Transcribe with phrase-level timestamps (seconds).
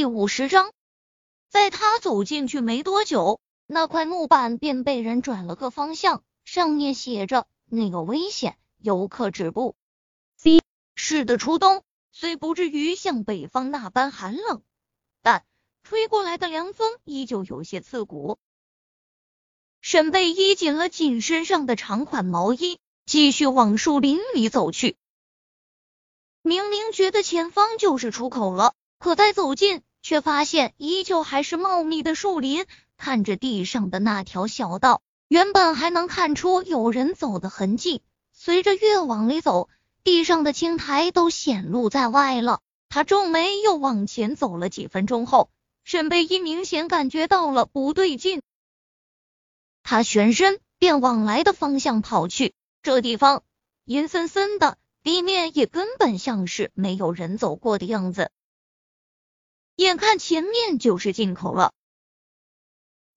[0.00, 0.72] 第五十章，
[1.50, 9.76] 在他走进去没多久，那块木板便被人转了个方向，上面写着“那个危险，游客止步”。
[10.40, 10.62] C
[10.94, 14.62] 是的，初冬虽不至于像北方那般寒冷，
[15.20, 15.44] 但
[15.82, 18.38] 吹过来的凉风依旧有些刺骨。
[19.82, 24.96] 沈贝衣紧了紧身上的长款毛衣，继续往树林里走去。
[26.40, 28.72] 明明觉得前方就是出口了。
[28.98, 32.66] 可再走近，却发现依旧还是茂密的树林。
[32.96, 38.02] 看着地上的那条小道，原本还能看出有人走的痕迹，
[38.32, 39.68] 随着越往里走，
[40.04, 42.60] 地上的青苔都显露在外了。
[42.90, 45.48] 他皱眉，又往前走了几分钟后，
[45.84, 48.42] 沈贝依明显感觉到了不对劲，
[49.82, 52.52] 他旋身便往来的方向跑去。
[52.82, 53.42] 这地方
[53.84, 58.30] 阴森森的，地面也根本像是没有人走过的样子。
[59.80, 61.72] 眼看前面就是进口了，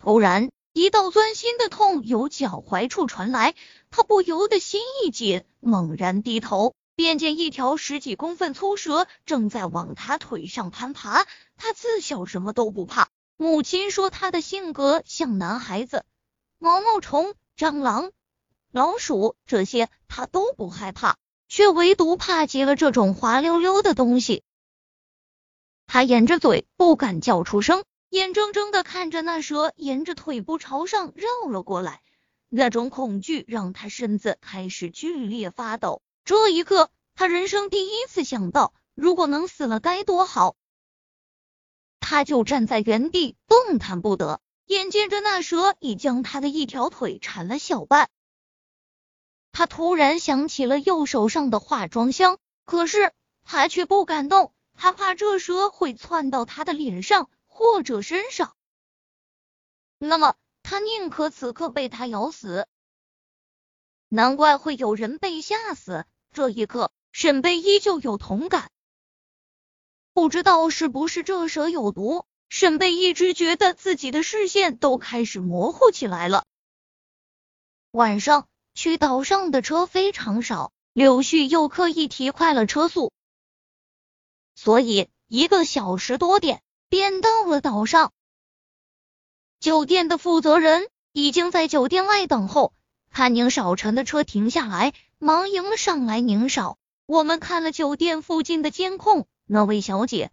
[0.01, 3.53] 突然一道钻心的痛由脚踝处传来，
[3.89, 11.25] 他不由得心一紧，猛然低头，便见一条十几公分粗蛇正在往他腿上攀爬。
[11.57, 16.05] 他自小什么都不怕，母亲说他的性格像男孩子，
[16.59, 18.13] 毛毛虫、蟑螂、
[18.71, 21.17] 老鼠这些他都不害怕，
[21.49, 24.43] 却唯独怕极了这种滑溜溜的东西。
[25.93, 32.01] 他掩着嘴，不敢叫出声，眼睁睁的看着那蛇沿着腿部朝上绕了过来。
[32.49, 36.01] 那种恐惧让他身子开始剧烈发抖。
[36.25, 40.55] 这一刻，他人生第一次想到，如果能死了该多好。
[41.99, 48.09] 他就站在原地，动弹不得，眼见着那蛇已将他的一条腿缠了小半。
[49.51, 53.11] 他突然想起了右手上的化妆箱，可是
[53.43, 54.55] 他却不敢动。
[54.75, 58.55] 他怕这蛇会窜到他的脸上或者身上，
[59.97, 62.67] 那么他宁可此刻被他咬死。
[64.09, 66.05] 难怪会有人被吓死。
[66.31, 68.71] 这一刻，沈贝依旧有同感。
[70.13, 76.45] 不知道是不是这蛇有毒，沈贝一直觉得自己的视线都开始模糊起来了。
[77.91, 83.11] 晚上去岛上的车非常少，柳絮又刻意提快了车速。
[84.55, 88.11] 所以一个小时多点便到了岛上。
[89.59, 92.73] 酒店的负责人已经在酒店外等候，
[93.09, 96.19] 看宁少臣的车停下来，忙迎了上来。
[96.19, 100.31] 宁少，我们看了酒店附近的监控，那位小姐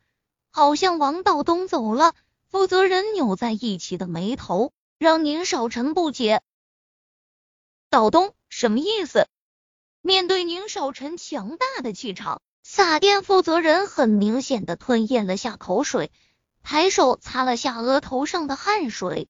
[0.50, 2.14] 好像王道东走了。
[2.48, 6.42] 负责人扭在一起的眉头让宁少臣不解。
[7.88, 9.28] 道东什么意思？
[10.00, 12.42] 面对宁少臣强大的气场。
[12.72, 16.12] 撒店负责人很明显的吞咽了下口水，
[16.62, 19.26] 抬手擦了下额头上的汗水。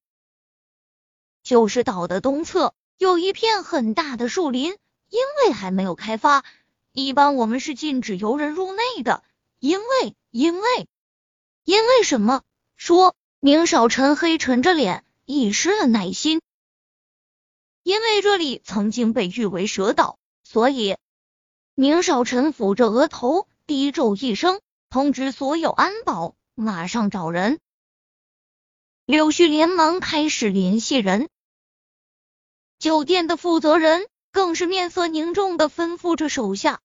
[1.43, 4.77] 就是岛的东侧有一片很大的树林，
[5.09, 6.45] 因为还没有开发，
[6.93, 9.25] 一般我们是禁止游人入内的。
[9.59, 10.87] 因为，因为，
[11.65, 12.43] 因为什么？
[12.77, 16.43] 说，宁少臣黑沉着脸，已失了耐心。
[17.85, 20.99] 因为这里曾经被誉为蛇岛，所以。
[21.81, 24.61] 宁少臣抚着额头，低咒一声，
[24.91, 27.59] 通知所有安保，马上找人。
[29.07, 31.31] 柳絮连忙开始联系人。
[32.79, 36.83] 酒店的负责人更是面色凝重的吩咐着手下，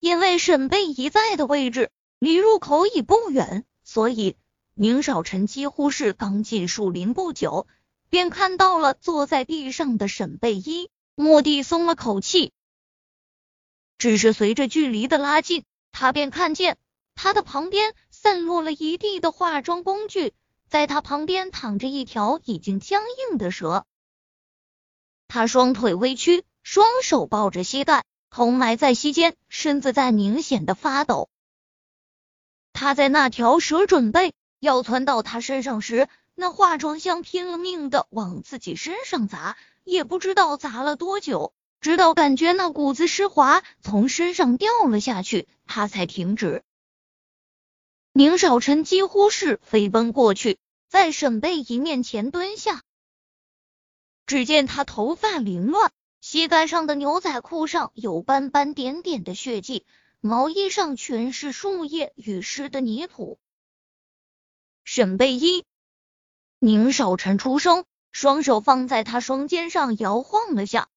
[0.00, 4.34] 因为沈贝一在的位置离入口已不远，所以
[4.72, 7.66] 宁少臣几乎是刚进树林不久，
[8.08, 12.54] 便看到了坐在地上的沈贝依，蓦地松了口气。
[14.02, 16.76] 只是随着距离的拉近，他便看见
[17.14, 20.34] 他的旁边散落了一地的化妆工具，
[20.68, 23.86] 在他旁边躺着一条已经僵硬的蛇。
[25.28, 31.28] 他双腿微曲，双手抱着膝盖，头埋在膝间，身子在明显的发抖。
[32.72, 41.54] 他在那条蛇准备要窜到他身上时，那化妆箱拼了命的往自己身上砸，也不知道砸了多久。
[41.82, 46.62] 直到感觉那股子湿滑从身上掉了下去，他才停止。
[48.12, 52.84] 宁少臣几乎是飞奔过去，在沈贝仪面前蹲下。
[54.26, 55.90] 只见他头发凌乱，
[56.20, 59.84] 膝盖上的牛仔裤上有斑斑点点的血迹，
[60.20, 63.40] 毛衣上全是树叶与湿的泥土。
[64.84, 65.64] 沈贝依，
[66.60, 70.88] 宁少臣出声，双手放在他双肩上摇晃了下。